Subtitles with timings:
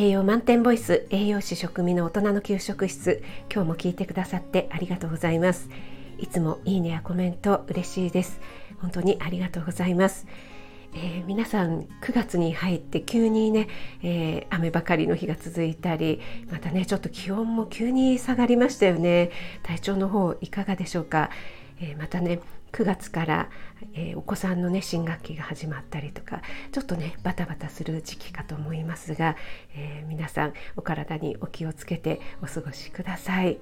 [0.00, 3.22] 栄養満点ボイス栄養士食味の大人の給食室。
[3.52, 5.68] 今日も聞いてくださってありがとうございます。
[6.16, 8.40] いつもいいねやコメント嬉しいです。
[8.80, 10.26] 本当にありがとうございます。
[10.94, 13.68] えー、皆さん9月に入って急にね、
[14.02, 19.30] えー、雨ばかりの日が続いたりまたねちょっと気温も急に下がりましたよね。
[19.62, 21.28] 体調の方いかがでしょうか、
[21.78, 22.40] えー、またね
[22.72, 23.50] 9月から、
[23.94, 29.36] えー、お子さんのね新学期が始まったりとかちょっとねバタバタする時期かと思いますが、
[29.74, 33.58] えー、皆さんお体にお気をつけてお過ごしください。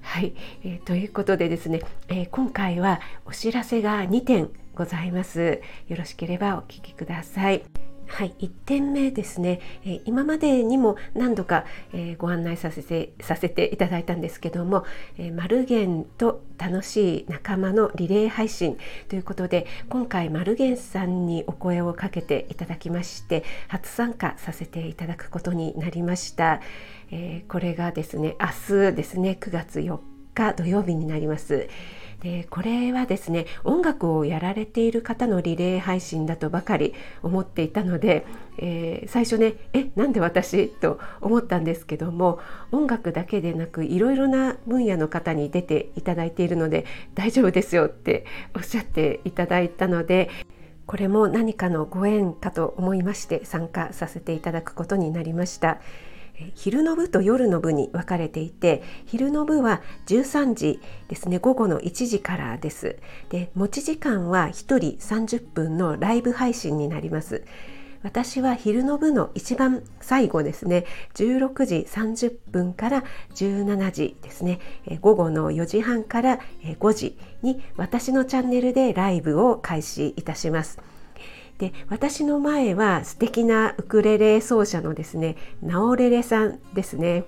[0.00, 0.32] はい、
[0.64, 5.60] えー、ということでですね、え今回はお知らせが2点ございます。
[5.88, 7.87] よろしければお聞きください。
[8.08, 14.84] はい、1点目ですね、えー、今までにも何度か、えー、ご案内させてさせていただいたんですけども、
[15.18, 26.60] えー、マルゲンと楽しい仲間のリレー配信ということで今回マルゲンさんにお声をかけていただきまして初参加させていただくことになりました、
[27.10, 30.17] えこれがですね明日ですね9月4日。
[30.54, 31.68] 土曜日になります。
[32.20, 38.26] でこれはですね音楽をやられている方のリレー配信だとばかり思っていたので、
[38.58, 42.40] えー、最初ねえなんで私と思ったんですけども
[42.72, 50.28] 音楽だけでなくいろいろな分野の方に出ていただいているので大丈夫ですよっておっしゃっていただいたので
[50.86, 55.78] これも何かのご縁かと思いまして参加させていただくことになりました。
[56.54, 62.96] 昼の部と夜の部に分かれていて昼の部は13時ですね午後の1時からです。
[63.30, 67.44] で持ち時間は1人30分のライブ配信になります。
[68.02, 74.60] 私は昼の部の一番最後ですね16時30分から17時ですね
[75.00, 80.78] 午後の4時半から5時に私のチャンネルでライブを開始いたします。
[81.58, 87.24] で私の前は素敵なウクレレ奏者のですねナオレレさんですね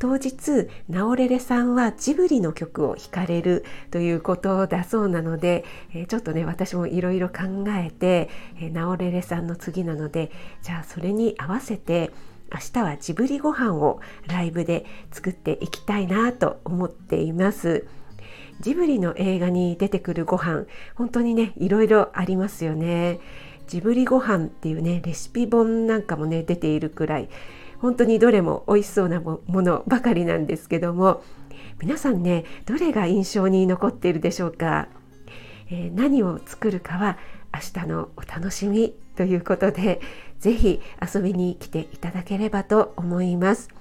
[0.00, 5.62] 当日ナオレレさんはジブリの曲を弾かれるということだそうなので、
[6.08, 10.32] ちょっとね私もいろいろ考えて、えナオレレさんの次なので
[10.62, 12.10] じゃあそれに合わせて
[12.50, 17.86] 明日はジブリご飯をライブで作っていきたいなと思っています。
[18.60, 23.20] ジブリの映画に出てくるご飯本当にねいろいろありますよね。
[23.70, 27.28] ジブリご飯っていうねレシピ本なんかもね出ているくらい
[27.78, 31.22] 本当にどれも美味しそうなものばかりなんですけども
[31.80, 34.88] 皆さんねどれが印象に残っているでしょうか、
[35.70, 37.16] えー、何を作るかは
[37.54, 40.00] 明日のお楽しみということで
[40.40, 40.80] 是非
[41.14, 43.79] 遊びに来ていただければと思います。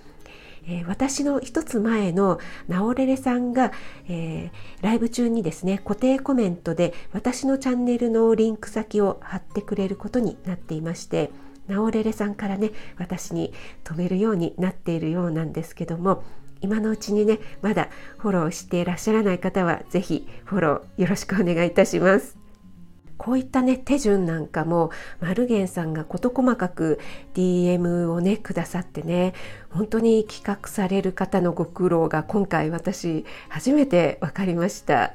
[0.67, 3.71] えー、私の一つ前のナオレレさんが、
[4.07, 11.31] えー、ライブ中にですね固定コメントで私のチャンネルのリンク先を貼ってくれることになっていまして
[11.67, 13.53] ナオレレさんからね私に
[13.83, 16.23] 飛べるようになっているようなんですけども
[16.61, 22.38] 今のうちにねまだフォローしていらっしゃらない方は是非フォローよろしくお願いいたします。
[23.19, 26.99] こういったね手順なんかもマルゲンさんが事細かく
[27.35, 29.33] DM をねくださってね
[29.69, 35.13] 本当に企画される方のご苦労が今回私初めて分かりました。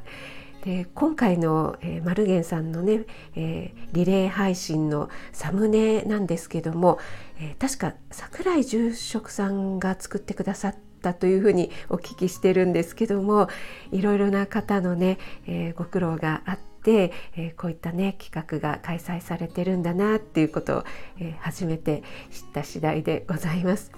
[0.64, 3.04] で今回の、えー、マルゲンさんのね、
[3.36, 6.98] えー、リレー配信のサムネなんですけども、
[7.38, 13.48] えー、確か桜井住職さんが作ってくださったというふうにお聞きしてるんですけども
[13.92, 20.84] いろいろな方のね、えご苦労があって、えー、こういったね企画が開催されてるんだなっていうことを、
[21.18, 23.92] えー、初めて知った次第でございます。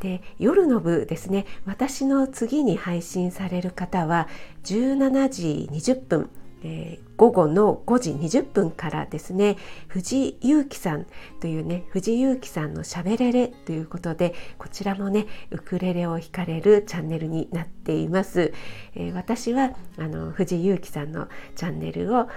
[0.00, 4.28] で夜の部ですね私の次に配信される方は
[4.64, 6.30] 17時20分
[6.64, 9.56] えー、午後の5時20分からですね
[9.88, 11.06] 藤井祐樹さん
[11.40, 18.52] というね藤井祐樹さんのしゃべれれということでこちらもねウクレレを弾かれるチャンネルになっています、
[18.94, 22.28] えー、私はあの藤井祐樹さんのチャンネルを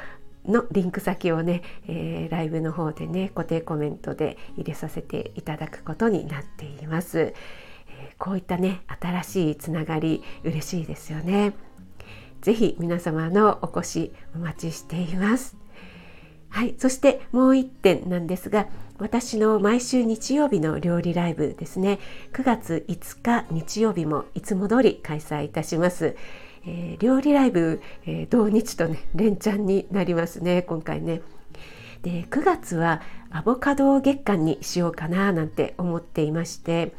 [0.45, 7.33] のリンク先をね、えー、ライブの方でね固定コメントで入れさせていただくことになっています、
[7.87, 11.53] えこういったね新しいつながり嬉しいですよね。
[12.45, 15.57] ぜひ皆様のお越しお待ちしています。
[16.49, 18.67] はい、そしてもう1点なんですが
[18.99, 21.97] 私の毎週日曜日の料理ライブですね。
[22.33, 26.15] 9月5日日曜日もいつも通り開催いたします、
[26.67, 31.23] えー、料理ライブ、えー、同日とね連チャンになりますね今回ね。
[32.03, 33.01] で9月は
[33.31, 36.93] アボカドを月間にしようかななんて思っていまして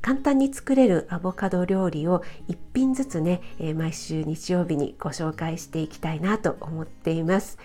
[0.00, 7.58] 簡単に作れるアボカド料理を1品ずつね、えー、毎週日曜日にご紹介していきたいなと思っています。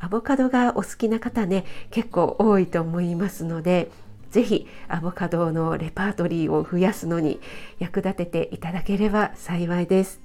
[0.00, 3.90] アボカドがお好きな方ね結構多いと思いますので
[4.30, 7.40] ぜひアボカドのレパートリーを増やすのに
[7.78, 10.20] 役立てていただければ幸いです。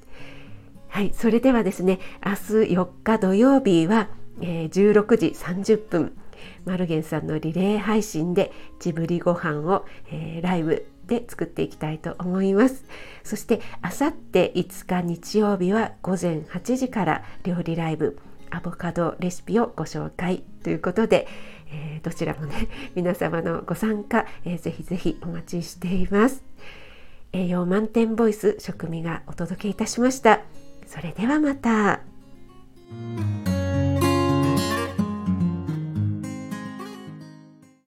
[0.88, 2.38] はい、それではですね、明日
[2.74, 4.10] 4日土曜日は、
[4.42, 6.18] えー、16時30分、
[6.66, 12.86] マルゲンさんのリレー配信でジブリご飯を、えー、ライブで作っていきたいと思います。
[13.24, 18.18] そしてあさって5日日曜日は午前8時から料理ライブ
[18.50, 21.28] アボカドレシピをご紹介ということで、
[21.72, 26.44] えー、どちらもね 皆様のご参加、えー、ぜひぜひお待ちしています。
[27.32, 30.42] 栄養満点ボイス食味がお届けいたしました。
[30.88, 32.02] それではまた。